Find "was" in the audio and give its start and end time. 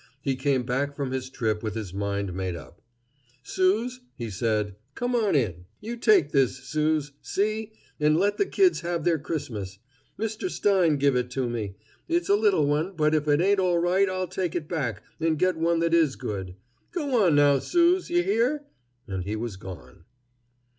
19.35-19.55